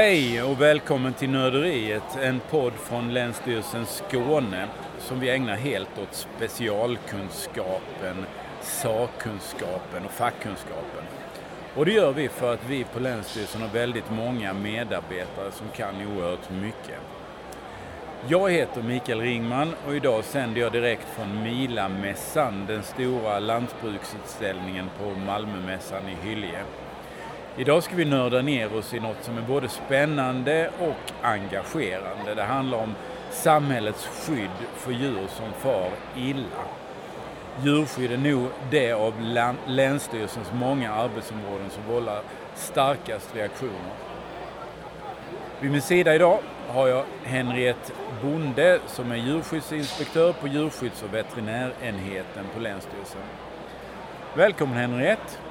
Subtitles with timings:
[0.00, 6.14] Hej och välkommen till Nörderiet, en podd från Länsstyrelsen Skåne som vi ägnar helt åt
[6.14, 8.16] specialkunskapen,
[8.60, 11.04] sakkunskapen och fackkunskapen.
[11.74, 15.94] Och det gör vi för att vi på Länsstyrelsen har väldigt många medarbetare som kan
[16.06, 17.00] oerhört mycket.
[18.28, 25.10] Jag heter Mikael Ringman och idag sänder jag direkt från Milamässan, den stora lantbruksutställningen på
[25.10, 26.58] Malmömässan i Hyllie.
[27.56, 32.34] Idag ska vi nörda ner oss i något som är både spännande och engagerande.
[32.34, 32.94] Det handlar om
[33.30, 36.64] samhällets skydd för djur som far illa.
[37.62, 39.14] Djurskydd är nog det av
[39.66, 42.22] Länsstyrelsens många arbetsområden som vållar
[42.54, 43.92] starkast reaktioner.
[45.60, 47.92] Vid min sida idag har jag Henriette
[48.22, 53.22] Bonde som är djurskyddsinspektör på djurskydds och veterinärenheten på Länsstyrelsen.
[54.34, 55.49] Välkommen Henriette!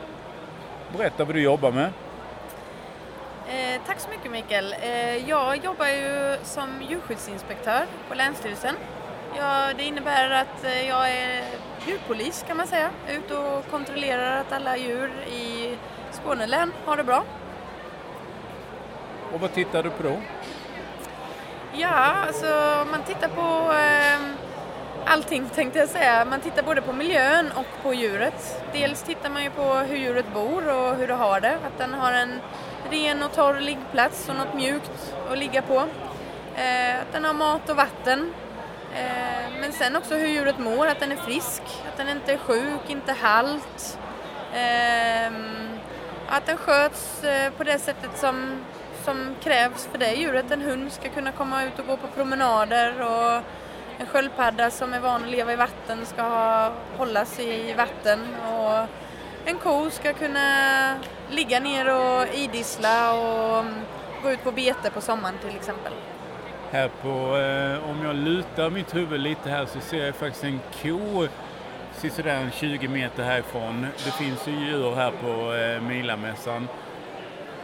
[0.97, 1.91] Berätta vad du jobbar med.
[3.47, 4.75] Eh, tack så mycket Mikael.
[4.81, 8.75] Eh, jag jobbar ju som djurskyddsinspektör på Länsstyrelsen.
[9.37, 11.43] Ja, det innebär att eh, jag är
[11.87, 12.89] djurpolis kan man säga.
[13.09, 15.75] Ut och kontrollerar att alla djur i
[16.11, 17.23] Skåne län har det bra.
[19.33, 20.17] Och vad tittar du på då?
[21.73, 24.48] Ja, alltså man tittar på eh,
[25.09, 26.25] allting tänkte jag säga.
[26.25, 28.63] Man tittar både på miljön och på djuret.
[28.73, 31.55] Dels tittar man ju på hur djuret bor och hur det har det.
[31.55, 32.39] Att den har en
[32.91, 35.77] ren och torr liggplats och något mjukt att ligga på.
[36.55, 38.33] Eh, att den har mat och vatten.
[38.95, 42.37] Eh, men sen också hur djuret mår, att den är frisk, att den inte är
[42.37, 43.97] sjuk, inte halt.
[44.53, 45.31] Eh,
[46.27, 48.65] att den sköts eh, på det sättet som,
[49.05, 50.51] som krävs för det djuret.
[50.51, 53.43] En hund ska kunna komma ut och gå på promenader och
[53.99, 58.19] en sköldpadda som är van att leva i vatten ska ha, hållas i vatten
[58.53, 58.87] och
[59.45, 60.95] en ko ska kunna
[61.29, 63.73] ligga ner och idissla och mm,
[64.23, 65.93] gå ut på bete på sommaren till exempel.
[66.71, 70.59] Här på, eh, om jag lutar mitt huvud lite här så ser jag faktiskt en
[70.81, 71.27] ko
[72.09, 73.87] sådär 20 meter härifrån.
[74.05, 76.67] Det finns ju djur här på eh, Milamässan.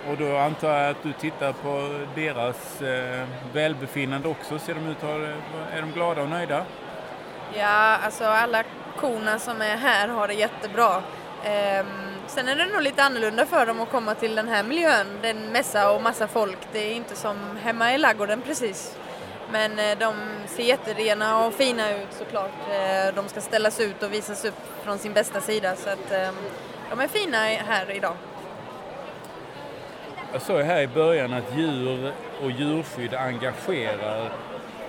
[0.10, 4.60] Och då antar jag att du tittar på deras eh, välbefinnande också.
[4.60, 6.66] Ser de ut eh, är de glada och nöjda?
[7.54, 8.64] Ja, alltså alla
[8.98, 11.02] korna som är här har det jättebra.
[11.44, 11.86] Ehm,
[12.28, 15.08] sen är det nog lite annorlunda för dem att komma till den här miljön.
[15.22, 16.58] Det är en mässa och massa folk.
[16.72, 18.98] Det är inte som hemma i laggården precis.
[19.52, 20.16] Men eh, de
[20.48, 22.52] ser jätterena och fina ut såklart.
[22.72, 26.36] Ehm, de ska ställas ut och visas upp från sin bästa sida så att ehm,
[26.90, 28.16] de är fina här idag.
[30.36, 32.14] Jag sa ju här i början att djur
[32.44, 34.32] och djurskydd engagerar.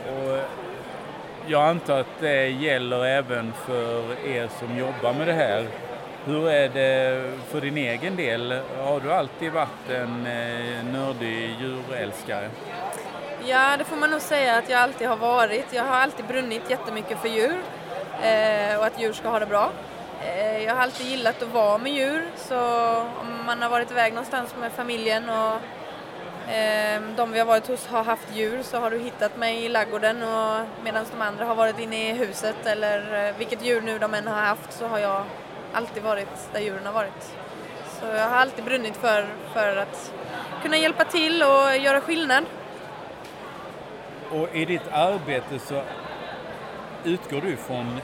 [0.08, 0.38] Och
[1.46, 5.66] jag antar att det gäller även för er som jobbar med det här.
[6.24, 8.60] Hur är det för din egen del?
[8.78, 12.50] Har du alltid varit en eh, nördig djurälskare?
[13.46, 15.66] Ja, det får man nog säga att jag alltid har varit.
[15.72, 17.58] Jag har alltid brunnit jättemycket för djur
[18.22, 19.72] eh, och att djur ska ha det bra.
[20.20, 22.58] Eh, jag har alltid gillat att vara med djur så
[23.20, 25.60] om man har varit iväg någonstans med familjen och
[26.48, 29.68] ehm, de vi har varit hos har haft djur så har du hittat mig i
[29.68, 33.98] laggården och medan de andra har varit inne i huset eller eh, vilket djur nu
[33.98, 35.24] de än har haft så har jag
[35.72, 37.36] alltid varit där djuren har varit.
[38.00, 40.12] Så jag har alltid brunnit för, för att
[40.62, 42.44] kunna hjälpa till och göra skillnad.
[44.30, 45.82] Och i ditt arbete så
[47.04, 48.00] utgår du från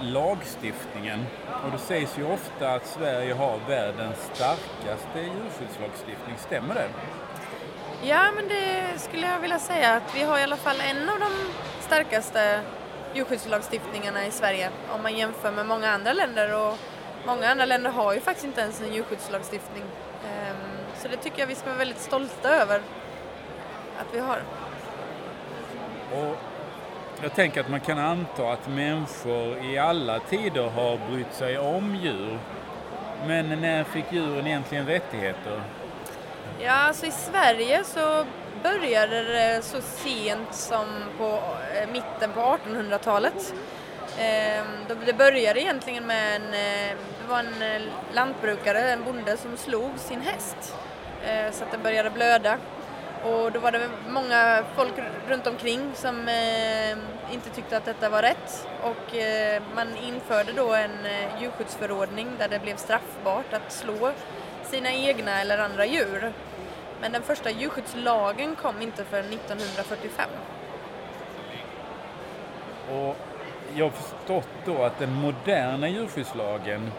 [0.00, 1.26] lagstiftningen.
[1.64, 6.36] Och det sägs ju ofta att Sverige har världens starkaste djurskyddslagstiftning.
[6.38, 6.88] Stämmer det?
[8.02, 11.20] Ja, men det skulle jag vilja säga att vi har i alla fall en av
[11.20, 11.30] de
[11.80, 12.60] starkaste
[13.14, 16.54] djurskyddslagstiftningarna i Sverige om man jämför med många andra länder.
[16.54, 16.76] Och
[17.26, 19.84] många andra länder har ju faktiskt inte ens en djurskyddslagstiftning.
[20.24, 20.56] Ehm,
[21.02, 22.80] så det tycker jag vi ska vara väldigt stolta över
[23.98, 24.42] att vi har.
[26.12, 26.36] Och
[27.22, 31.96] jag tänker att man kan anta att människor i alla tider har brytt sig om
[31.96, 32.38] djur.
[33.26, 35.62] Men när fick djuren egentligen rättigheter?
[36.60, 38.24] Ja, alltså i Sverige så
[38.62, 40.86] började det så sent som
[41.18, 41.40] på
[41.74, 43.54] eh, mitten på 1800-talet.
[44.18, 44.66] Ehm,
[45.06, 47.82] det började egentligen med en, eh, det var en eh,
[48.12, 50.74] lantbrukare, en bonde som slog sin häst
[51.52, 52.58] så att den började blöda
[53.24, 54.92] och då var det många folk
[55.28, 56.98] runt omkring som eh,
[57.34, 62.48] inte tyckte att detta var rätt och eh, man införde då en eh, djurskyddsförordning där
[62.48, 64.12] det blev straffbart att slå
[64.62, 66.32] sina egna eller andra djur.
[67.00, 70.30] Men den första djurskyddslagen kom inte förrän 1945.
[72.92, 73.16] Och
[73.74, 76.90] jag har förstått då att den moderna djurskyddslagen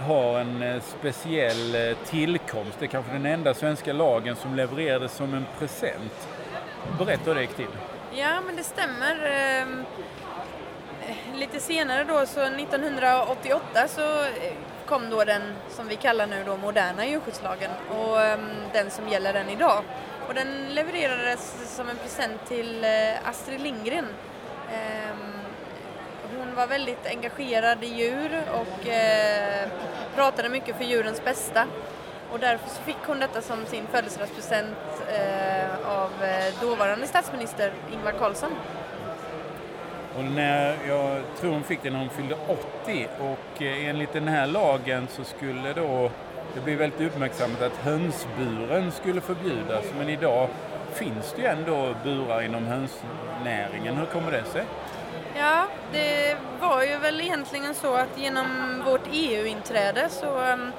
[0.00, 2.76] har en eh, speciell eh, tillkomst.
[2.78, 6.28] Det är kanske den enda svenska lagen som levererades som en present.
[6.98, 7.76] Berätta hur det gick till.
[8.14, 9.24] Ja, men det stämmer.
[9.24, 9.84] Ehm,
[11.06, 14.24] eh, lite senare då, så 1988, så
[14.86, 18.40] kom då den som vi kallar nu då moderna djurskyddslagen och ehm,
[18.72, 19.82] den som gäller än idag.
[20.28, 22.84] Och den levererades som en present till
[23.24, 24.06] Astrid Lindgren.
[24.72, 25.39] Ehm,
[26.38, 29.68] hon var väldigt engagerad i djur och eh,
[30.14, 31.66] pratade mycket för djurens bästa.
[32.32, 34.76] Och därför så fick hon detta som sin födelsedagspresent
[35.08, 38.50] eh, av eh, dåvarande statsminister Ingvar Carlsson.
[40.18, 42.34] Och när, jag tror hon fick det när hon fyllde
[42.84, 46.10] 80 och eh, enligt den här lagen så skulle då
[46.54, 50.48] det bli väldigt uppmärksammat att hönsburen skulle förbjudas men idag
[50.92, 53.96] finns det ju ändå burar inom hönsnäringen.
[53.96, 54.64] Hur kommer det sig?
[55.40, 58.46] Ja, det var ju väl egentligen så att genom
[58.86, 60.72] vårt EU-inträde så um,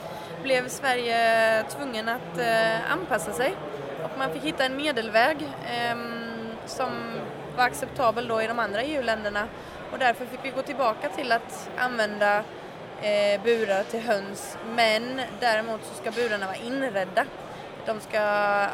[0.43, 3.53] blev Sverige tvungen att eh, anpassa sig
[4.03, 5.37] och man fick hitta en medelväg
[5.67, 6.89] ehm, som
[7.57, 9.47] var acceptabel då i de andra EU-länderna
[9.91, 12.37] och därför fick vi gå tillbaka till att använda
[13.01, 17.25] eh, burar till höns men däremot så ska burarna vara inredda.
[17.85, 18.21] De ska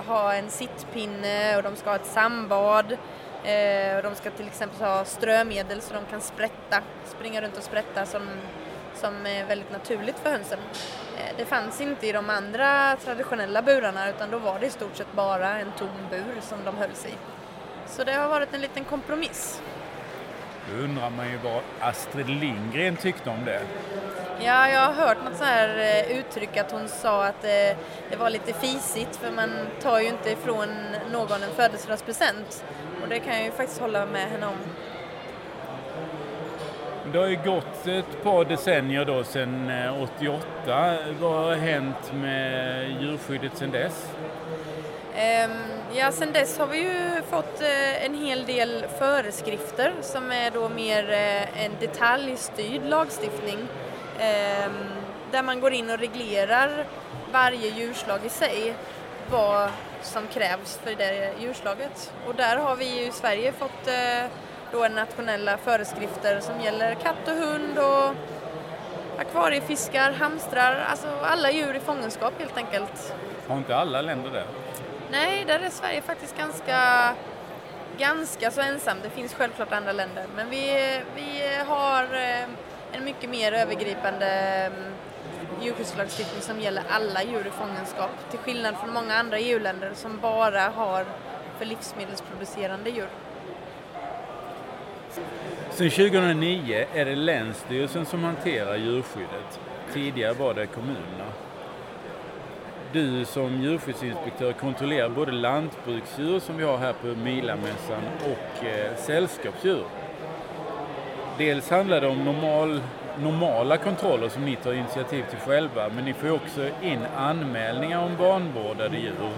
[0.08, 2.98] ha en sittpinne och de ska ha ett sambad.
[3.48, 8.06] Eh, de ska till exempel ha strömedel så de kan sprätta, springa runt och sprätta
[8.06, 8.22] som,
[8.96, 10.60] som är väldigt naturligt för hönsen.
[11.18, 14.96] Eh, det fanns inte i de andra traditionella burarna utan då var det i stort
[14.96, 17.14] sett bara en tom bur som de hölls i.
[17.88, 19.62] Så det har varit en liten kompromiss.
[20.72, 23.62] Då undrar man ju vad Astrid Lindgren tyckte om det.
[24.40, 27.78] Ja, jag har hört något så här eh, uttryck att hon sa att det, eh,
[28.10, 29.50] det var lite fisigt för man
[29.82, 30.68] tar ju inte ifrån
[31.12, 32.66] någon en födelsedagspresent.
[33.04, 34.56] Och det kan jag ju faktiskt hålla med henne om.
[37.12, 40.44] Det har ju gått ett par decennier då sedan 88.
[40.68, 44.08] Eh, Vad har hänt med djurskyddet sedan dess?
[45.46, 45.52] Um,
[45.94, 47.62] ja, sedan dess har vi ju fått
[48.06, 51.12] en hel del föreskrifter som är då mer
[51.56, 53.58] en detaljstyrd lagstiftning
[54.18, 54.88] um,
[55.32, 56.86] där man går in och reglerar
[57.32, 58.76] varje djurslag i sig
[59.30, 59.70] vad
[60.02, 62.14] som krävs för det djurslaget.
[62.28, 64.30] Och där har vi i Sverige fått uh,
[64.72, 68.16] då nationella föreskrifter som gäller katt och hund och
[69.20, 73.14] akvariefiskar, hamstrar, alltså alla djur i fångenskap helt enkelt.
[73.48, 74.44] Har inte alla länder det?
[75.12, 77.14] Nej, där är Sverige faktiskt ganska,
[77.98, 78.98] ganska så ensam.
[79.04, 82.48] Det finns självklart andra länder, men vi, vi har eh,
[82.98, 84.94] en mycket mer övergripande mm,
[85.62, 90.62] djurskyddslagstiftning som gäller alla djur i fångenskap, till skillnad från många andra EU-länder som bara
[90.62, 91.06] har
[91.58, 93.10] för livsmedelsproducerande djur.
[95.72, 99.60] Sedan 2009 är det Länsstyrelsen som hanterar djurskyddet.
[99.94, 101.26] Tidigare var det kommunerna
[102.94, 109.86] du som djurskyddsinspektör kontrollerar både lantbruksdjur som vi har här på Milamässan och eh, sällskapsdjur.
[111.38, 112.82] Dels handlar det om normal,
[113.20, 118.16] normala kontroller som ni tar initiativ till själva men ni får också in anmälningar om
[118.16, 119.30] vanvårdade djur.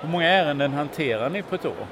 [0.00, 1.86] Hur många ärenden hanterar ni på ett år?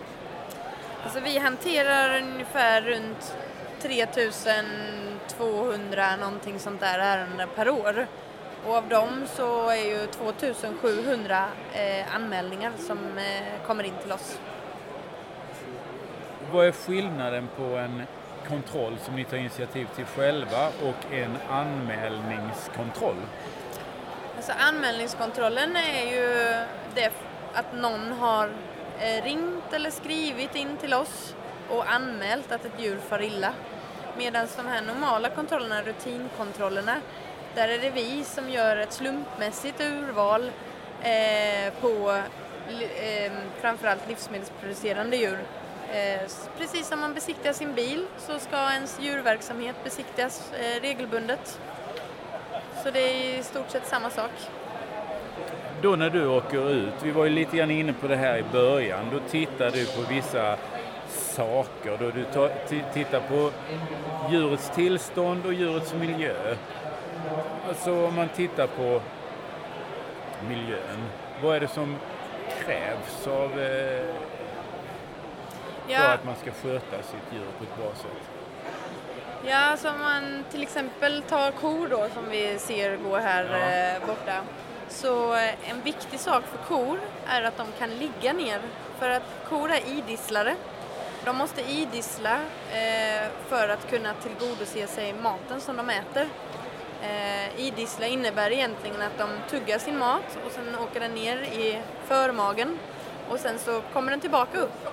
[1.04, 3.36] Alltså vi hanterar ungefär runt
[3.80, 8.06] 3200 någonting sånt där ärenden per år.
[8.66, 14.40] Och av dem så är ju 2700 eh, anmälningar som eh, kommer in till oss.
[16.52, 18.02] Vad är skillnaden på en
[18.48, 23.16] kontroll som ni tar initiativ till själva och en anmälningskontroll?
[24.36, 26.28] Alltså anmälningskontrollen är ju
[26.94, 27.12] det
[27.54, 28.50] att någon har
[28.98, 31.34] eh, ringt eller skrivit in till oss
[31.68, 33.52] och anmält att ett djur far illa.
[34.18, 36.96] Medan de här normala kontrollerna, rutinkontrollerna,
[37.54, 40.50] där är det vi som gör ett slumpmässigt urval
[41.02, 42.10] eh, på
[43.00, 45.38] eh, framförallt livsmedelsproducerande djur.
[45.96, 46.20] Eh,
[46.58, 51.60] precis som man besiktigar sin bil så ska ens djurverksamhet besiktigas eh, regelbundet.
[52.82, 54.30] Så det är i stort sett samma sak.
[55.82, 58.42] Då när du åker ut, vi var ju lite grann inne på det här i
[58.52, 60.56] början, då tittar du på vissa
[61.08, 61.98] saker.
[62.00, 62.24] Då du
[62.92, 63.50] tittar på
[64.30, 66.56] djurets tillstånd och djurets miljö.
[67.68, 69.00] Alltså om man tittar på
[70.48, 71.08] miljön,
[71.42, 71.96] vad är det som
[72.64, 74.04] krävs av eh,
[75.88, 75.98] ja.
[75.98, 78.36] för att man ska sköta sitt djur på ett bra sätt?
[79.48, 83.96] Ja, om man till exempel tar kor då som vi ser gå här ja.
[83.96, 84.42] eh, borta.
[84.88, 88.60] Så eh, en viktig sak för kor är att de kan ligga ner.
[88.98, 90.54] För att kor är idisslare.
[91.24, 92.34] De måste idissla
[92.72, 96.28] eh, för att kunna tillgodose sig maten som de äter.
[97.02, 101.82] Eh, idissla innebär egentligen att de tuggar sin mat och sen åker den ner i
[102.04, 102.78] förmagen
[103.30, 104.88] och sen så kommer den tillbaka upp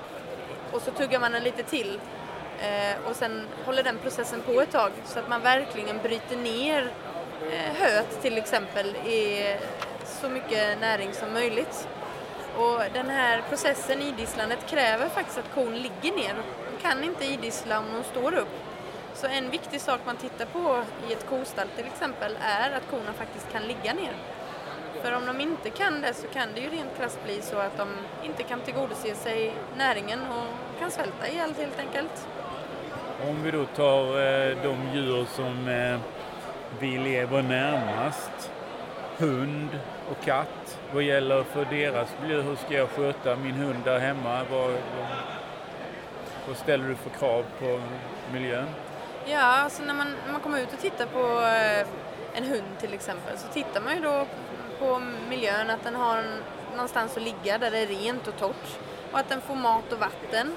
[0.74, 2.00] och så tuggar man den lite till
[2.60, 6.92] eh, och sen håller den processen på ett tag så att man verkligen bryter ner
[7.51, 9.56] eh, höet till exempel i
[10.06, 11.88] så mycket näring som möjligt.
[12.58, 16.36] Och den här processen idisslandet kräver faktiskt att kon ligger ner.
[16.70, 18.56] Hon kan inte idissla om hon står upp.
[19.13, 23.13] Så en viktig sak man tittar på i ett kostall till exempel är att korna
[23.13, 24.13] faktiskt kan ligga ner.
[25.01, 27.77] För om de inte kan det så kan det ju rent krasst bli så att
[27.77, 27.88] de
[28.24, 30.48] inte kan tillgodose sig näringen och
[30.80, 32.27] kan svälta ihjäl helt enkelt.
[33.30, 36.00] Om vi då tar eh, de djur som eh,
[36.80, 38.51] vi lever närmast,
[39.18, 39.70] hund
[40.12, 40.80] och katt.
[40.94, 42.42] Vad gäller för deras miljö?
[42.42, 44.42] Hur ska jag sköta min hund där hemma?
[44.51, 44.75] Vad,
[46.48, 47.80] vad, ställer du för krav på
[48.34, 48.68] miljön?
[49.25, 51.88] Ja, alltså när man, när man kommer ut och tittar på eh,
[52.34, 54.25] en hund till exempel så tittar man ju då
[54.80, 56.24] på miljön, att den har
[56.72, 58.80] någonstans att ligga där det är rent och torrt
[59.13, 60.55] och att den får mat och vatten.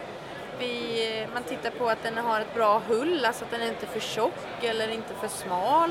[0.58, 3.68] Vi, eh, man tittar på att den har ett bra hull, alltså att den är
[3.68, 5.90] inte för tjock eller inte för smal.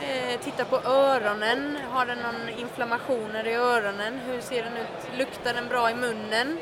[0.00, 4.18] Eh, titta på öronen, har den någon inflammationer i öronen?
[4.26, 5.18] Hur ser den ut?
[5.18, 6.58] Luktar den bra i munnen?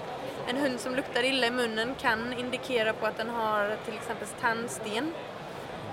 [0.49, 4.29] En hund som luktar illa i munnen kan indikera på att den har till exempel
[4.41, 5.13] tandsten.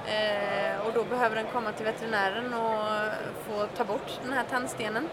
[0.08, 3.12] Eh, och då behöver den komma till veterinären och
[3.48, 5.10] få ta bort den här tandstenen.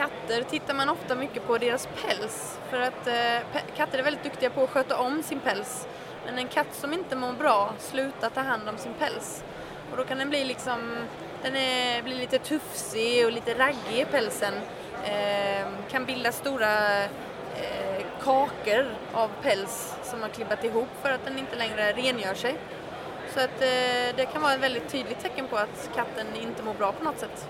[0.00, 4.50] Katter tittar man ofta mycket på deras päls för att eh, katter är väldigt duktiga
[4.50, 5.86] på att sköta om sin päls.
[6.26, 9.44] Men en katt som inte mår bra slutar ta hand om sin päls.
[9.90, 11.06] Och då kan den bli liksom,
[11.42, 14.54] den är, blir lite tufsig och lite raggig i pälsen.
[15.04, 21.38] Eh, kan bilda stora eh, kakor av päls som har klibbat ihop för att den
[21.38, 22.56] inte längre rengör sig.
[23.34, 26.74] Så att eh, det kan vara ett väldigt tydligt tecken på att katten inte mår
[26.74, 27.48] bra på något sätt.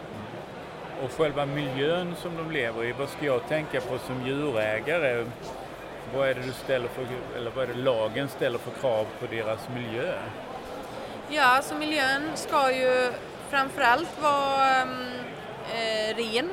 [1.03, 5.25] Och själva miljön som de lever i, vad ska jag tänka på som djurägare?
[6.15, 9.27] Vad är det du ställer för, eller vad är det lagen ställer för krav på
[9.27, 10.13] deras miljö?
[11.29, 13.13] Ja, alltså miljön ska ju
[13.51, 15.07] framförallt vara ehm,
[15.73, 16.51] eh, ren.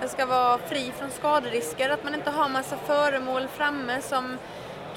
[0.00, 4.38] Den ska vara fri från skaderisker, att man inte har massa föremål framme som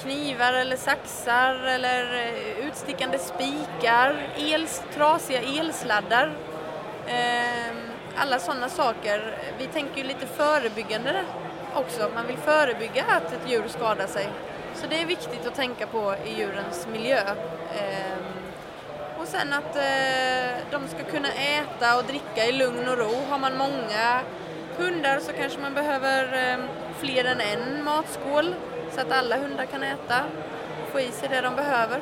[0.02, 6.32] knivar eller saxar eller eh, utstickande spikar, el, trasiga elsladdar.
[7.08, 7.89] Eh,
[8.22, 9.38] alla sådana saker.
[9.58, 11.24] Vi tänker ju lite förebyggande
[11.74, 12.10] också.
[12.16, 14.30] Man vill förebygga att ett djur skadar sig.
[14.76, 17.20] Så det är viktigt att tänka på i djurens miljö.
[17.20, 18.24] Ehm,
[19.20, 23.16] och sen att eh, de ska kunna äta och dricka i lugn och ro.
[23.30, 24.22] Har man många
[24.78, 26.62] hundar så kanske man behöver ehm,
[26.98, 28.56] fler än en matskål
[28.96, 30.24] så att alla hundar kan äta
[30.84, 32.02] och få i sig det de behöver.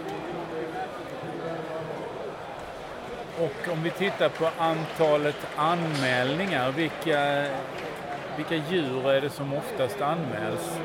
[3.39, 7.46] Och om vi tittar på antalet anmälningar, vilka,
[8.36, 10.79] vilka djur är det som oftast anmäls?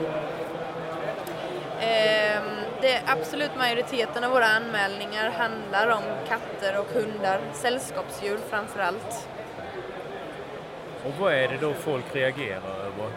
[1.81, 2.43] Eh,
[2.81, 9.29] det absolut majoriteten av våra anmälningar handlar om katter och hundar, sällskapsdjur framför allt.
[11.05, 13.11] Och vad är det då folk reagerar över?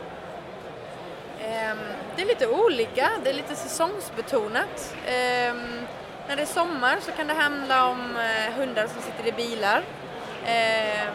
[1.41, 1.77] Ehm,
[2.15, 4.95] det är lite olika, det är lite säsongsbetonat.
[5.07, 5.87] Ehm,
[6.27, 9.83] när det är sommar så kan det handla om eh, hundar som sitter i bilar.
[10.45, 11.07] Eh,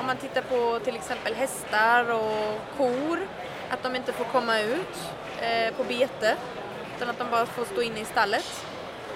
[0.00, 3.18] om man tittar på till exempel hästar och kor,
[3.70, 4.96] att de inte får komma ut
[5.40, 6.36] eh, på bete
[6.96, 8.64] utan att de bara får stå inne i stallet.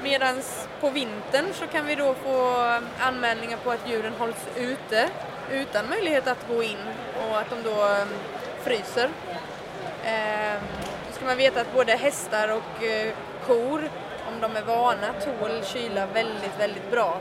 [0.02, 0.42] Medan
[0.80, 2.64] på vintern så kan vi då få
[3.00, 5.08] anmälningar på att djuren hålls ute
[5.50, 6.78] utan möjlighet att gå in
[7.18, 7.96] och att de då
[8.62, 9.10] fryser.
[11.06, 12.82] Då ska man veta att både hästar och
[13.46, 13.90] kor,
[14.32, 17.20] om de är vana, tål kyla väldigt, väldigt bra.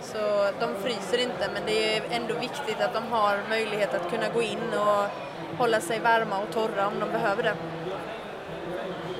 [0.00, 0.18] Så
[0.60, 4.42] de fryser inte, men det är ändå viktigt att de har möjlighet att kunna gå
[4.42, 5.06] in och
[5.58, 7.54] hålla sig varma och torra om de behöver det.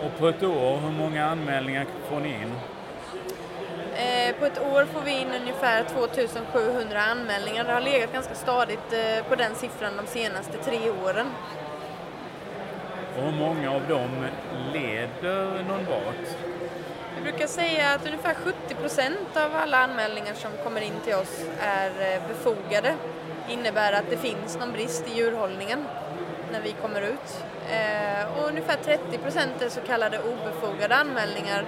[0.04, 2.54] Och på ett år, hur många anmälningar får ni in?
[3.94, 7.64] Eh, på ett år får vi in ungefär 2700 anmälningar.
[7.64, 11.26] Det har legat ganska stadigt eh, på den siffran de senaste tre åren.
[13.16, 14.26] Och hur många av dem
[14.73, 16.60] leder någon vart?
[17.17, 21.40] Vi brukar säga att ungefär 70 procent av alla anmälningar som kommer in till oss
[21.61, 22.95] är eh, befogade.
[23.49, 25.85] innebär att det finns någon brist i djurhållningen
[26.52, 27.45] när vi kommer ut.
[27.71, 31.64] Eh, och ungefär 30 procent är så kallade obefogade anmälningar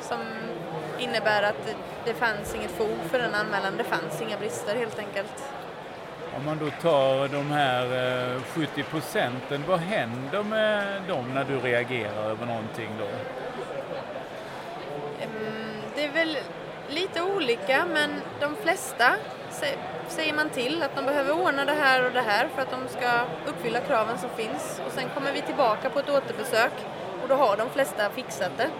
[0.00, 0.18] som
[0.98, 5.44] innebär att det fanns inget fog för den anmälan, det fanns inga brister helt enkelt.
[6.36, 7.84] Om man då tar de här
[8.34, 13.06] eh, 70 procenten, vad händer med dem när du reagerar över någonting då?
[15.94, 16.38] Det är väl
[16.88, 18.10] lite olika men
[18.40, 19.14] de flesta
[20.08, 22.88] säger man till att de behöver ordna det här och det här för att de
[22.88, 24.80] ska uppfylla kraven som finns.
[24.86, 26.72] Och sen kommer vi tillbaka på ett återbesök
[27.22, 28.70] och då har de flesta fixat det.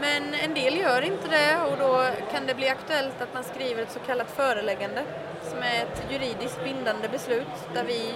[0.00, 3.82] Men en del gör inte det och då kan det bli aktuellt att man skriver
[3.82, 5.02] ett så kallat föreläggande
[5.42, 8.14] som är ett juridiskt bindande beslut där vi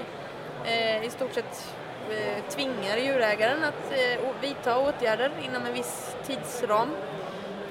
[0.64, 1.74] eh, i stort sett
[2.10, 6.88] eh, tvingar djurägaren att eh, vidta åtgärder inom en viss tidsram.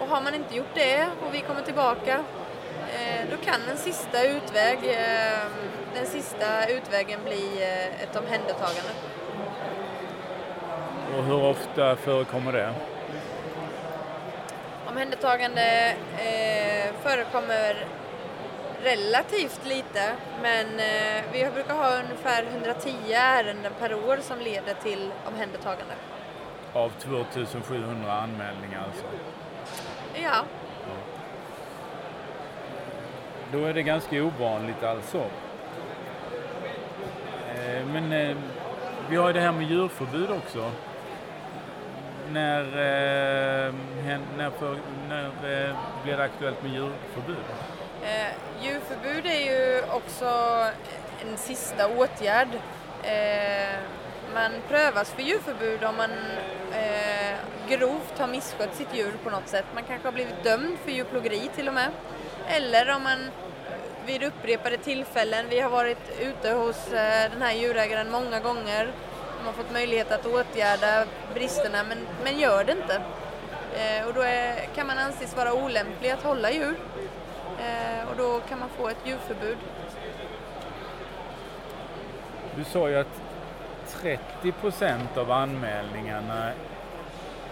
[0.01, 2.23] Och har man inte gjort det och vi kommer tillbaka
[2.93, 5.39] eh, då kan en sista utväg, eh,
[5.95, 8.91] den sista utvägen bli eh, ett omhändertagande.
[11.17, 12.73] Och hur ofta förekommer det?
[14.87, 17.85] Omhändertagande eh, förekommer
[18.83, 25.11] relativt lite men eh, vi brukar ha ungefär 110 ärenden per år som leder till
[25.27, 25.93] omhändertagande.
[26.73, 29.05] Av 2700 anmälningar alltså?
[30.23, 30.43] Ja.
[33.51, 35.17] Då är det ganska ovanligt alltså.
[37.55, 38.37] Eh, men eh,
[39.09, 40.71] vi har ju det här med djurförbud också
[42.31, 43.73] när, eh,
[44.37, 44.77] när, för,
[45.09, 45.31] när
[46.03, 47.37] blir det aktuellt med djurförbud?
[48.03, 50.25] Eh, djurförbud är ju också
[51.27, 52.47] en sista åtgärd.
[53.03, 53.79] Eh,
[54.33, 56.09] man prövas för djurförbud om man
[57.69, 59.65] grovt har misskött sitt djur på något sätt.
[59.73, 61.91] Man kanske har blivit dömd för djurplågeri till och med.
[62.47, 63.19] Eller om man
[64.05, 68.91] vid upprepade tillfällen, vi har varit ute hos eh, den här djurägaren många gånger
[69.39, 73.01] de har fått möjlighet att åtgärda bristerna men, men gör det inte.
[73.75, 76.75] Eh, och då är, kan man anses vara olämplig att hålla djur
[77.59, 79.57] eh, och då kan man få ett djurförbud.
[82.55, 83.21] Du sa ju att
[84.01, 86.51] 30 procent av anmälningarna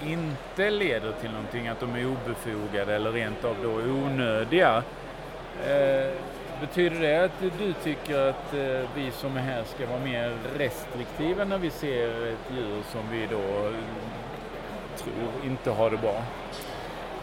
[0.06, 4.84] inte leder till någonting, att de är obefogade eller rent av då onödiga.
[5.66, 6.12] Eh,
[6.62, 11.44] Betyder det att du tycker att eh, vi som är här ska vara mer restriktiva
[11.46, 13.72] när vi ser ett djur som vi då
[14.98, 16.24] tror inte har det bra?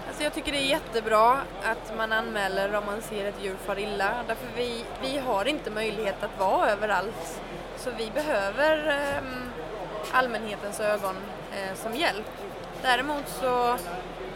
[0.08, 3.78] Alltså jag tycker det är jättebra att man anmäler om man ser ett djur far
[3.78, 4.10] illa.
[4.26, 7.40] Därför vi, vi har inte möjlighet att vara överallt.
[7.76, 9.22] Så vi behöver eh,
[10.12, 11.16] allmänhetens ögon
[11.52, 12.30] eh, som hjälp.
[12.84, 13.76] Däremot så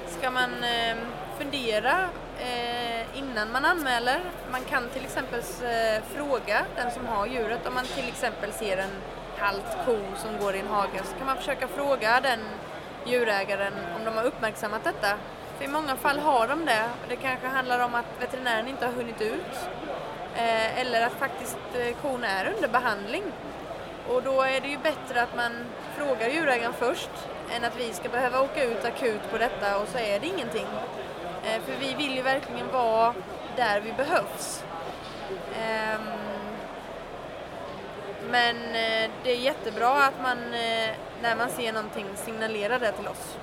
[0.07, 0.99] ska man ehm,
[1.39, 2.09] fundera
[2.41, 4.21] eh, innan man anmäler.
[4.51, 8.77] Man kan till exempel eh, fråga den som har djuret om man till exempel ser
[8.77, 8.91] en
[9.39, 12.39] halt ko som går i en hage så kan man försöka fråga den
[13.07, 15.17] djurägaren om de har uppmärksammat detta.
[15.59, 16.89] För i många fall har de det.
[17.09, 19.57] Det kanske handlar om att veterinären inte har hunnit ut
[20.37, 21.59] eh, eller att faktiskt
[22.03, 23.23] kon är under behandling.
[24.09, 25.53] Och då är det ju bättre att man
[25.97, 27.11] frågar djurägaren först
[27.57, 30.67] än att vi ska behöva åka ut akut på detta och så är det ingenting.
[31.45, 33.15] Eh, för vi vill ju verkligen vara
[33.57, 34.65] där vi behövs.
[35.63, 36.01] Ehm,
[38.31, 40.91] men eh, det är jättebra att man eh,
[41.23, 43.37] när man ser någonting signalerar det till oss.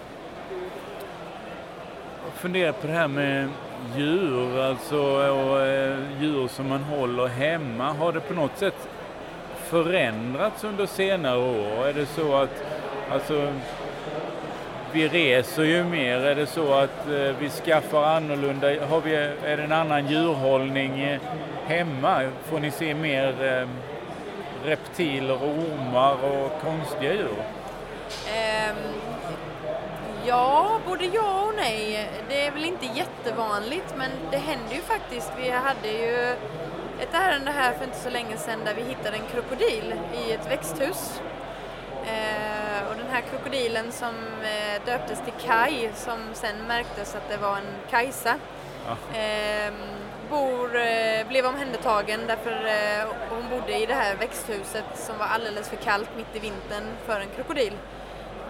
[2.26, 3.50] Jag funderar på det här med
[3.96, 4.98] djur, alltså
[5.32, 7.94] och eh, djur som man håller hemma.
[7.94, 8.90] Har det på något sätt
[9.58, 11.88] förändrats under senare år?
[11.88, 12.64] Är det så att
[13.12, 13.54] alltså,
[14.96, 16.18] vi reser ju mer.
[16.18, 21.02] Är det så att eh, vi skaffar annorlunda, har vi, är det en annan djurhållning
[21.02, 21.22] eh,
[21.66, 22.30] hemma?
[22.44, 23.68] Får ni se mer eh,
[24.66, 27.30] reptiler och ormar och konstiga djur?
[27.30, 28.78] Um,
[30.26, 32.10] ja, både ja och nej.
[32.30, 35.32] Det är väl inte jättevanligt men det händer ju faktiskt.
[35.38, 36.30] Vi hade ju
[37.00, 40.52] ett ärende här för inte så länge sedan där vi hittade en krokodil i ett
[40.52, 41.22] växthus.
[42.02, 42.55] Um,
[43.06, 47.90] den här krokodilen som eh, döptes till Kai, som sen märktes att det var en
[47.90, 48.36] Kajsa,
[48.88, 49.20] ja.
[49.20, 49.74] eh,
[50.30, 55.70] bor, eh, blev omhändertagen därför eh, hon bodde i det här växthuset som var alldeles
[55.70, 57.74] för kallt mitt i vintern för en krokodil.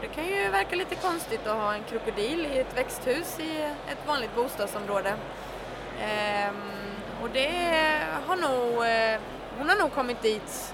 [0.02, 4.08] Det kan ju verka lite konstigt att ha en krokodil i ett växthus i ett
[4.08, 5.13] vanligt bostadsområde.
[6.02, 6.56] Ehm,
[7.22, 7.52] och det
[8.28, 9.20] har nog, eh,
[9.58, 10.74] hon har nog kommit dit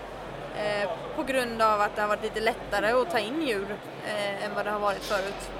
[0.61, 4.45] Eh, på grund av att det har varit lite lättare att ta in djur eh,
[4.45, 5.51] än vad det har varit förut.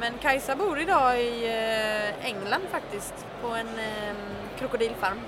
[0.00, 4.14] Men Kajsa bor idag i eh, England faktiskt, på en eh,
[4.58, 5.20] krokodilfarm.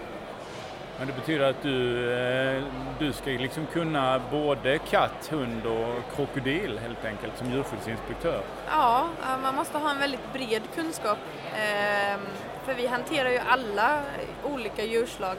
[0.99, 2.63] Men det betyder att du, eh,
[2.99, 8.41] du ska liksom kunna både katt, hund och krokodil helt enkelt som djurskyddsinspektör?
[8.71, 9.09] Ja,
[9.43, 11.19] man måste ha en väldigt bred kunskap.
[11.55, 12.19] Eh,
[12.65, 14.03] för vi hanterar ju alla
[14.45, 15.37] olika djurslag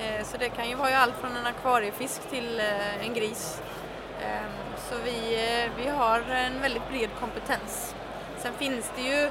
[0.00, 3.62] Eh, så det kan ju vara allt från en akvariefisk till eh, en gris.
[4.22, 7.94] Ehm, så vi, eh, vi har en väldigt bred kompetens.
[8.38, 9.30] Sen finns det ju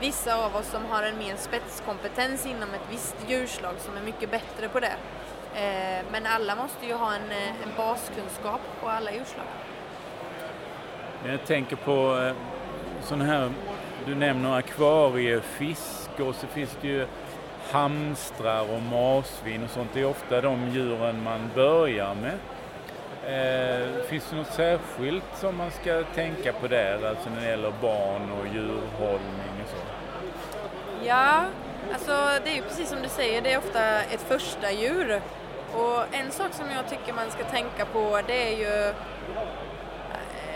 [0.00, 4.30] vissa av oss som har en mer spetskompetens inom ett visst djurslag som är mycket
[4.30, 4.96] bättre på det.
[5.56, 9.46] Ehm, men alla måste ju ha en, en baskunskap på alla djurslag.
[11.26, 12.32] Jag tänker på
[13.02, 13.52] sådana här,
[14.06, 17.06] du nämner akvariefisk och så finns det ju
[17.70, 19.90] hamstrar och marsvin och sånt.
[19.94, 22.38] Det är ofta de djuren man börjar med.
[23.26, 27.72] Eh, finns det något särskilt som man ska tänka på där, alltså när det gäller
[27.80, 29.76] barn och djurhållning och så?
[31.04, 31.44] Ja,
[31.92, 35.20] alltså det är ju precis som du säger, det är ofta ett första djur.
[35.74, 38.88] Och en sak som jag tycker man ska tänka på det är ju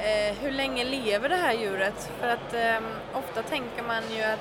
[0.06, 2.10] eh, hur länge lever det här djuret?
[2.20, 4.40] För att eh, ofta tänker man ju att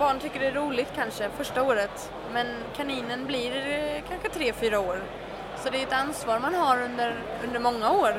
[0.00, 3.52] barn tycker det är roligt kanske första året men kaninen blir
[4.08, 5.02] kanske tre, fyra år.
[5.56, 8.14] Så det är ett ansvar man har under, under många år.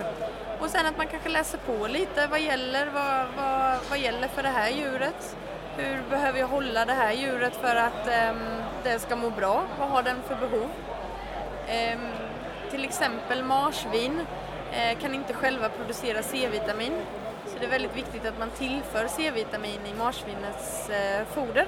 [0.59, 4.43] Och sen att man kanske läser på lite vad gäller, vad, vad, vad gäller för
[4.43, 5.37] det här djuret.
[5.77, 8.39] Hur behöver jag hålla det här djuret för att um,
[8.83, 9.63] det ska må bra?
[9.79, 10.69] Vad har den för behov?
[11.93, 12.07] Um,
[12.71, 16.93] till exempel marsvin uh, kan inte själva producera C-vitamin.
[17.61, 21.67] Det är väldigt viktigt att man tillför C-vitamin i marsvinets eh, foder.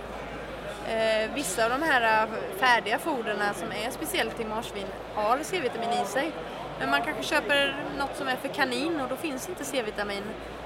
[0.88, 2.30] Eh, vissa av de här eh,
[2.60, 6.32] färdiga foderna som är speciellt till marsvin har C-vitamin i sig.
[6.80, 10.24] Men man kanske köper något som är för kanin och då finns inte C-vitamin.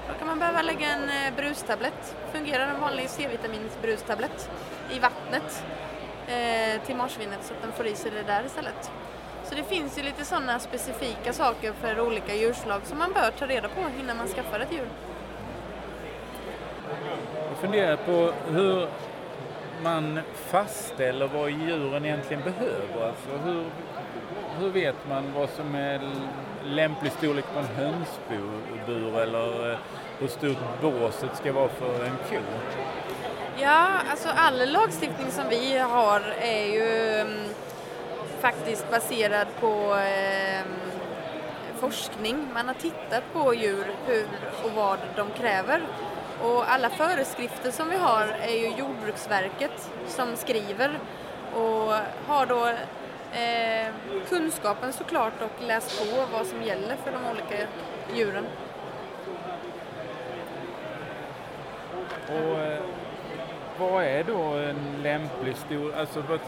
[0.08, 4.50] Då kan man behöva lägga en eh, brustablett, fungerar en vanlig C-vitaminsbrustablett,
[4.90, 5.64] i vattnet
[6.26, 8.90] eh, till marsvinet så att den får i sig det där istället.
[9.44, 13.46] Så det finns ju lite sådana specifika saker för olika djurslag som man bör ta
[13.46, 14.88] reda på innan man skaffar ett djur.
[17.60, 18.88] Jag funderar på hur
[19.82, 23.08] man fastställer vad djuren egentligen behöver.
[23.08, 23.64] Alltså hur,
[24.58, 26.00] hur vet man vad som är
[26.64, 29.78] lämplig storlek på en hönsbur eller eh,
[30.18, 32.36] hur stort båset ska vara för en ko?
[33.60, 37.44] Ja, alltså all lagstiftning som vi har är ju um,
[38.40, 40.74] faktiskt baserad på um,
[41.80, 42.48] forskning.
[42.54, 44.26] Man har tittat på djur, hur
[44.64, 45.82] och vad de kräver.
[46.42, 50.98] Och alla föreskrifter som vi har är ju Jordbruksverket som skriver
[51.54, 51.92] och
[52.26, 52.66] har då
[53.38, 53.92] eh,
[54.28, 57.66] kunskapen såklart och läst på vad som gäller för de olika
[58.14, 58.46] djuren.
[62.28, 62.82] Och eh,
[63.78, 66.40] vad är då en lämplig stor, alltså vad,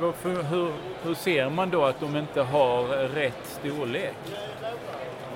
[0.00, 4.16] vad, hur, hur ser man då att de inte har rätt storlek?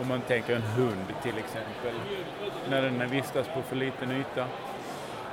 [0.01, 1.95] Om man tänker en hund till exempel,
[2.71, 4.47] när den vistas på för liten yta.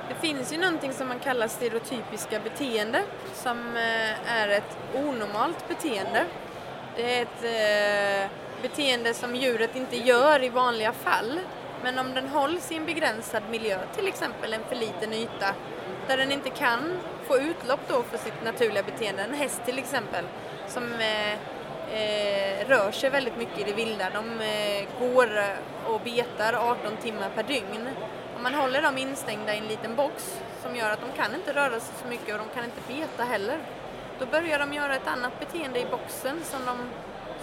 [0.08, 3.02] Det finns ju någonting som man kallar stereotypiska beteende
[3.34, 6.24] som eh, är ett onormalt beteende.
[6.96, 8.30] Det är ett eh,
[8.62, 11.40] beteende som djuret inte gör i vanliga fall.
[11.82, 15.54] Men om den hålls i en begränsad miljö, till exempel en för liten yta,
[16.06, 20.24] där den inte kan få utlopp då för sitt naturliga beteende, en häst till exempel,
[20.68, 21.38] som eh,
[21.92, 24.10] eh, rör sig väldigt mycket i det vilda.
[24.10, 25.30] De eh, går
[25.86, 27.88] och betar 18 timmar per dygn.
[28.36, 31.52] Om man håller dem instängda i en liten box som gör att de kan inte
[31.52, 33.58] röra sig så mycket och de kan inte beta heller.
[34.18, 36.78] Då börjar de göra ett annat beteende i boxen som, de,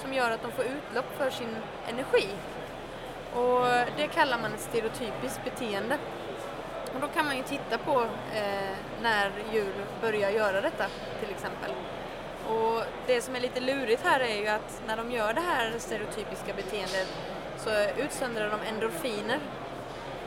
[0.02, 1.56] som gör att de får utlopp för sin
[1.88, 2.28] energi.
[3.34, 3.66] Och
[3.98, 5.98] det kallar man ett stereotypiskt beteende.
[6.94, 8.02] Och då kan man ju titta på
[8.36, 10.86] eh, när djur börjar göra detta
[11.20, 11.72] till exempel.
[12.50, 15.74] Och det som är lite lurigt här är ju att när de gör det här
[15.78, 17.08] stereotypiska beteendet
[17.58, 17.70] så
[18.02, 19.40] utsöndrar de endorfiner.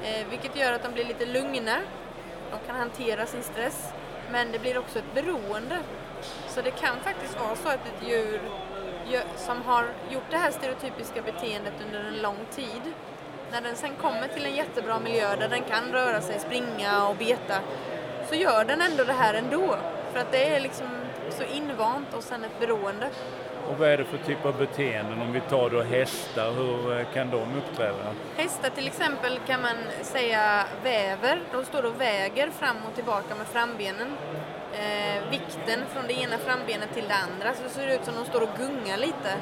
[0.02, 1.76] Eh, vilket gör att de blir lite lugna.
[2.50, 3.88] De kan hantera sin stress.
[4.32, 5.78] Men det blir också ett beroende.
[6.48, 8.40] Så det kan faktiskt vara så att ett djur
[9.36, 12.82] som har gjort det här stereotypiska beteendet under en lång tid
[13.52, 17.16] när den sen kommer till en jättebra miljö där den kan röra sig, springa och
[17.16, 17.60] beta
[18.28, 19.76] så gör den ändå det här ändå.
[20.12, 20.86] För att det är liksom
[21.30, 23.08] så invant och sen ett beroende.
[23.68, 25.22] Och vad är det för typ av beteenden?
[25.22, 28.14] Om vi tar då hästar, hur eh, kan de uppträda?
[28.36, 31.40] Hästar till exempel kan man säga väver.
[31.52, 34.16] De står och väger fram och tillbaka med frambenen.
[34.72, 38.24] Eh, vikten från det ena frambenet till det andra, så det ser ut som de
[38.24, 39.32] står och gungar lite.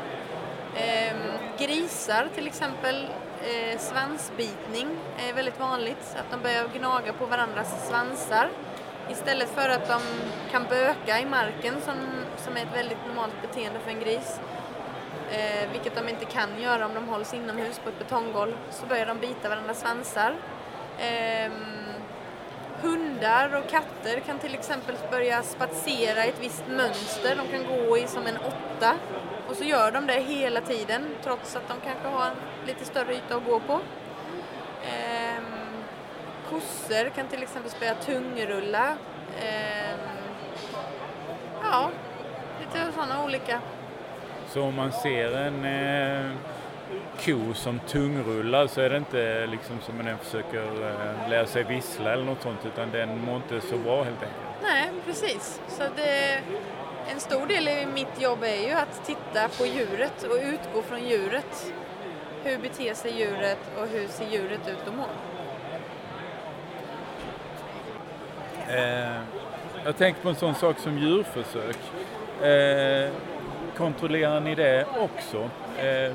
[0.74, 1.16] Eh,
[1.58, 3.06] grisar till exempel,
[3.42, 4.88] eh, svansbitning
[5.28, 8.48] är väldigt vanligt, att de börjar gnaga på varandras svansar.
[9.10, 10.00] Istället för att de
[10.50, 11.96] kan böka i marken som,
[12.36, 14.40] som är ett väldigt normalt beteende för en gris,
[15.30, 19.06] eh, vilket de inte kan göra om de hålls inomhus på ett betonggolv, så börjar
[19.06, 20.34] de bita varandras svansar.
[20.98, 21.52] Eh,
[22.82, 27.98] hundar och katter kan till exempel börja spatsera i ett visst mönster, de kan gå
[27.98, 28.94] i som en åtta
[29.48, 33.14] och så gör de det hela tiden trots att de kanske har en lite större
[33.14, 33.80] yta att gå på.
[36.50, 38.96] Kossor kan till exempel spela tungrulla.
[39.40, 39.98] Eh,
[41.62, 41.90] ja,
[42.60, 43.60] lite sådana olika.
[44.48, 46.30] Så om man ser en eh,
[47.24, 52.12] ko som tungrullar så är det inte liksom som den försöker eh, lära sig vissla
[52.12, 54.62] eller något sånt utan den mår inte så bra helt enkelt?
[54.62, 55.60] Nej, precis.
[55.68, 56.40] Så det,
[57.12, 61.04] en stor del i mitt jobb är ju att titta på djuret och utgå från
[61.08, 61.72] djuret.
[62.44, 65.06] Hur beter sig djuret och hur ser djuret ut att må?
[68.68, 69.20] Eh,
[69.84, 71.78] jag tänker på en sån sak som djurförsök.
[72.42, 73.10] Eh,
[73.76, 75.50] kontrollerar ni det också?
[75.78, 76.12] Eh,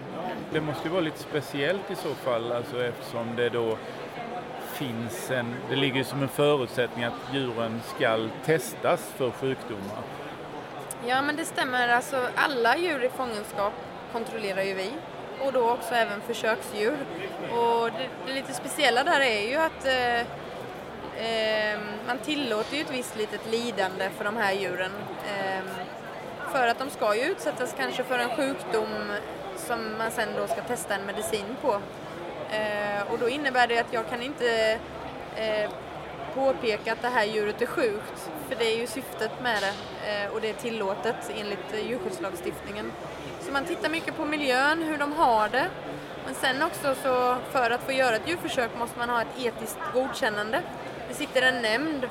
[0.52, 3.78] det måste ju vara lite speciellt i så fall alltså eftersom det då
[4.74, 10.04] finns en, det ligger som en förutsättning att djuren ska testas för sjukdomar.
[11.08, 13.74] Ja men det stämmer, alltså alla djur i fångenskap
[14.12, 14.92] kontrollerar ju vi
[15.46, 16.98] och då också även försöksdjur.
[17.52, 20.28] Och det, det lite speciella där är ju att eh,
[21.17, 24.91] eh, man tillåter ju ett visst litet lidande för de här djuren.
[25.26, 25.63] Eh,
[26.52, 29.12] för att de ska ju utsättas kanske för en sjukdom
[29.56, 31.82] som man sen då ska testa en medicin på.
[32.52, 34.80] Eh, och då innebär det att jag kan inte
[35.36, 35.69] eh,
[36.36, 39.73] påpeka att det här djuret är sjukt, för det är ju syftet med det
[40.12, 42.91] eh, och det är tillåtet enligt djurskyddslagstiftningen.
[43.41, 45.69] Så man tittar mycket på miljön, hur de har det,
[46.26, 49.80] men sen också så för att få göra ett djurförsök måste man ha ett etiskt
[49.93, 50.62] godkännande.
[51.13, 52.04] Det sitter en nämnd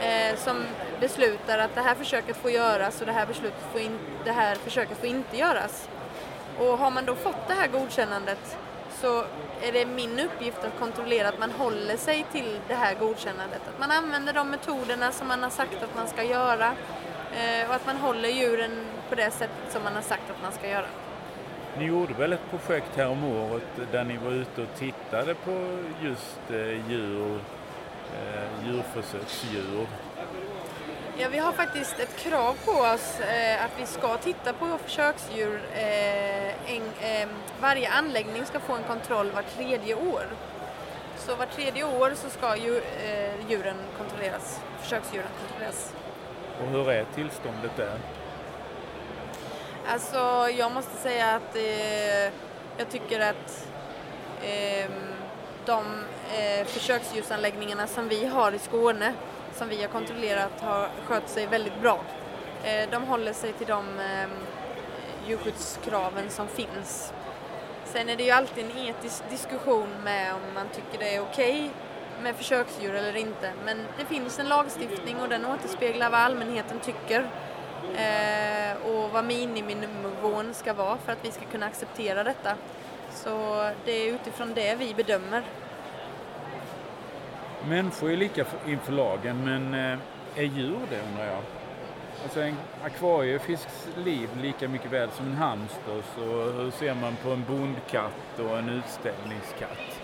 [0.00, 0.64] eh, som
[1.00, 4.54] beslutar att det här försöket får göras och det här, beslutet får in, det här
[4.54, 5.88] försöket får inte göras.
[6.58, 8.58] Och har man då fått det här godkännandet
[8.92, 9.24] så
[9.62, 13.60] är det min uppgift att kontrollera att man håller sig till det här godkännandet.
[13.68, 16.74] Att man använder de metoderna som man har sagt att man ska göra
[17.36, 18.70] eh, och att man håller djuren
[19.08, 20.86] på det sättet som man har sagt att man ska göra.
[21.78, 25.78] Ni gjorde väl ett projekt här om året där ni var ute och tittade på
[26.02, 27.40] just eh, djur,
[28.14, 29.86] eh, djurförsöksdjur
[31.20, 35.60] Ja, vi har faktiskt ett krav på oss eh, att vi ska titta på försöksdjur.
[35.74, 37.28] Eh, en, eh,
[37.60, 40.22] varje anläggning ska få en kontroll var tredje år.
[41.16, 45.94] Så var tredje år så ska ju, eh, djuren kontrolleras, försöksdjuren kontrolleras.
[46.60, 47.98] Och hur är tillståndet där?
[49.92, 52.32] Alltså, jag måste säga att eh,
[52.78, 53.68] jag tycker att
[54.44, 54.92] ehm,
[55.68, 55.84] de
[56.38, 59.14] eh, försöksdjursanläggningarna som vi har i Skåne
[59.58, 62.00] som vi har kontrollerat har skött sig väldigt bra.
[62.64, 64.28] Eh, de håller sig till de eh,
[65.28, 67.12] djurskyddskraven som finns.
[67.84, 71.52] Sen är det ju alltid en etisk diskussion med om man tycker det är okej
[71.52, 71.70] okay
[72.22, 73.52] med försöksdjur eller inte.
[73.64, 77.30] Men det finns en lagstiftning och den återspeglar vad allmänheten tycker
[77.96, 82.54] eh, och vad miniminivån ska vara för att vi ska kunna acceptera detta.
[83.24, 85.42] Så det är utifrån det vi bedömer
[87.68, 89.98] Människor är lika inför lagen, men eh,
[90.34, 91.42] är djur det undrar jag?
[92.22, 97.30] Alltså en akvariefisks liv lika mycket värd som en hamster, så hur ser man på
[97.30, 100.00] en bondkatt och en utställningskatt?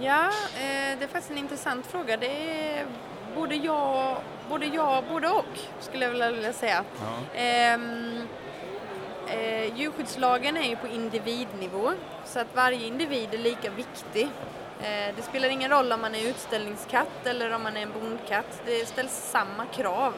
[0.00, 2.16] Ja, eh, det är faktiskt en intressant fråga.
[2.16, 2.86] Det är
[3.36, 6.84] både ja, både ja, både och skulle jag vilja säga.
[7.00, 7.38] Ja.
[7.40, 8.22] Ehm,
[9.28, 11.92] eh, djurskyddslagen är ju på individnivå
[12.24, 14.28] så att varje individ är lika viktig
[14.84, 18.62] Eh, det spelar ingen roll om man är utställningskatt eller om man är en bondkatt.
[18.66, 20.14] Det ställs samma krav.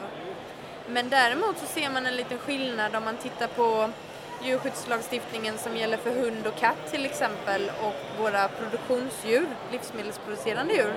[0.87, 3.89] Men däremot så ser man en liten skillnad om man tittar på
[4.43, 10.93] djurskyddslagstiftningen som gäller för hund och katt till exempel och våra produktionsdjur, livsmedelsproducerande djur.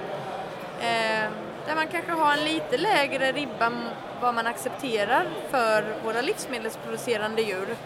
[0.81, 1.31] Eh,
[1.66, 3.73] där man kanske har en lite lägre ribba
[4.20, 7.77] vad man accepterar för våra livsmedelsproducerande djur.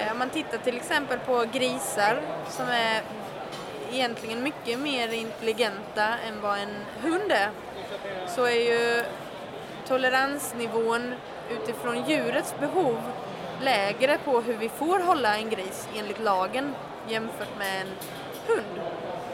[0.00, 3.02] Eh, om man tittar till exempel på grisar som är
[3.92, 7.50] egentligen mycket mer intelligenta än vad en hund är
[8.28, 9.04] så är ju
[9.86, 11.14] toleransnivån
[11.50, 12.98] utifrån djurets behov
[13.62, 16.74] lägre på hur vi får hålla en gris enligt lagen
[17.08, 17.88] jämfört med en
[18.46, 18.80] hund.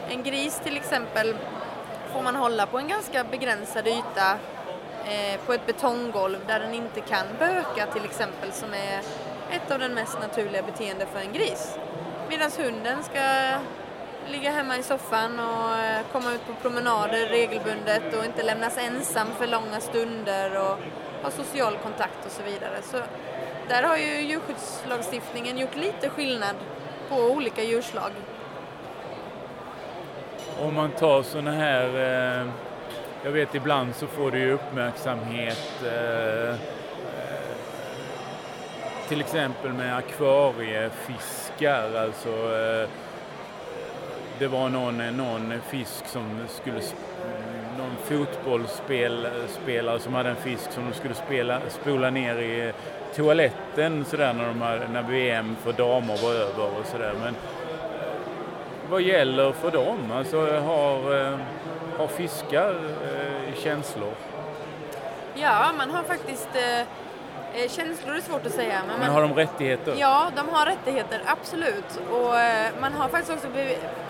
[0.09, 1.35] En gris till exempel
[2.13, 4.31] får man hålla på en ganska begränsad yta
[5.05, 9.01] eh, på ett betonggolv där den inte kan böka till exempel som är
[9.51, 11.77] ett av de mest naturliga beteenden för en gris.
[12.29, 13.21] Medan hunden ska
[14.31, 19.27] ligga hemma i soffan och eh, komma ut på promenader regelbundet och inte lämnas ensam
[19.37, 20.77] för långa stunder och
[21.23, 22.81] ha social kontakt och så vidare.
[22.83, 22.97] Så
[23.67, 26.55] där har ju djurskyddslagstiftningen gjort lite skillnad
[27.09, 28.11] på olika djurslag.
[30.59, 32.47] Om man tar sådana här, eh,
[33.23, 36.55] jag vet ibland så får du ju uppmärksamhet eh,
[39.07, 42.89] till exempel med akvariefiskar, alltså eh,
[44.39, 46.81] det var någon, någon fisk som skulle
[47.77, 52.73] någon fotbollsspelare som hade en fisk som de skulle spela, spola ner i
[53.15, 57.13] toaletten sådär när, de hade, när VM för damer var över och sådär.
[57.19, 57.31] Men eh,
[58.89, 60.11] vad gäller för dem?
[60.11, 61.37] Alltså har, eh,
[61.97, 64.13] har fiskar eh, känslor?
[65.35, 66.87] Ja, man har faktiskt eh,
[67.69, 68.81] Känslor är svårt att säga.
[68.87, 69.95] Men, men har de rättigheter?
[69.99, 71.99] Ja, de har rättigheter, absolut.
[72.11, 72.33] Och
[72.81, 73.47] man har faktiskt också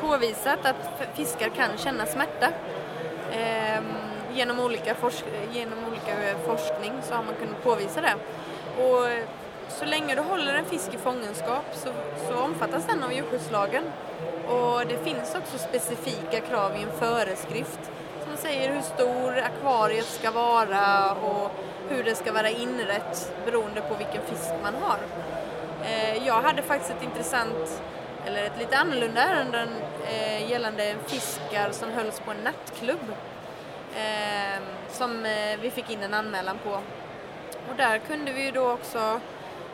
[0.01, 2.47] påvisat att fiskar kan känna smärta.
[3.31, 3.81] Eh,
[4.33, 4.95] genom, olika
[5.51, 8.13] genom olika forskning så har man kunnat påvisa det.
[8.83, 9.07] Och
[9.69, 11.89] så länge du håller en fisk i fångenskap så,
[12.29, 13.83] så omfattas den av djurskyddslagen.
[14.47, 17.79] Och det finns också specifika krav i en föreskrift
[18.27, 21.51] som säger hur stor akvariet ska vara och
[21.89, 24.99] hur det ska vara inrätt beroende på vilken fisk man har.
[25.85, 27.81] Eh, jag hade faktiskt ett intressant,
[28.25, 29.67] eller ett lite annorlunda ärende
[30.07, 33.13] eh, gällande fiskar som hölls på en nattklubb
[33.95, 35.23] eh, som
[35.61, 36.71] vi fick in en anmälan på.
[37.69, 39.19] Och där kunde vi då också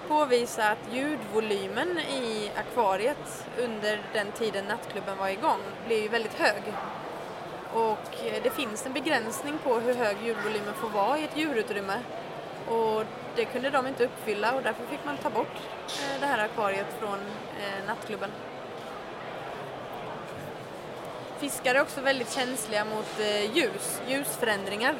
[0.08, 6.62] påvisa att ljudvolymen i akvariet under den tiden nattklubben var igång blev ju väldigt hög.
[7.74, 12.00] Och eh, det finns en begränsning på hur hög ljudvolymen får vara i ett djurutrymme.
[12.68, 13.04] Och
[13.36, 15.56] det kunde de inte uppfylla och därför fick man ta bort
[15.88, 17.20] eh, det här akvariet från
[17.60, 18.30] eh, nattklubben.
[21.40, 23.20] Fiskar är också väldigt känsliga mot
[23.54, 24.96] ljus, ljusförändringar.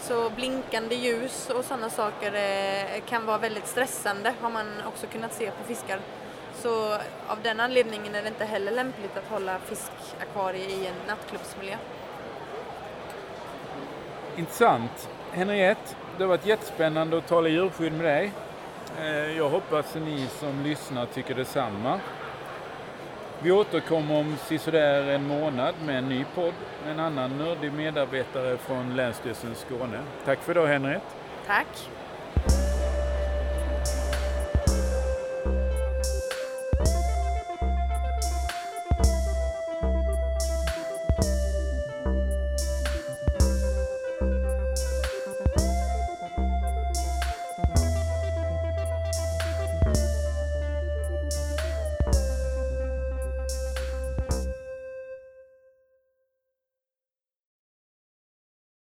[0.00, 2.32] Så blinkande ljus och sådana saker
[3.00, 6.00] kan vara väldigt stressande har man också kunnat se på fiskar.
[6.62, 6.92] Så
[7.26, 11.76] av den anledningen är det inte heller lämpligt att hålla fiskakvarier i en nattklubbsmiljö.
[14.36, 15.08] Intressant.
[15.32, 18.32] Henriette, det har varit jättespännande att tala djurskydd med dig.
[19.00, 22.00] Eh, jag hoppas att ni som lyssnar tycker detsamma.
[23.42, 28.56] Vi återkommer om sisådär en månad med en ny podd med en annan nördig medarbetare
[28.56, 30.00] från Länsstyrelsen Skåne.
[30.24, 31.06] Tack för idag Henriette.
[31.46, 31.88] Tack.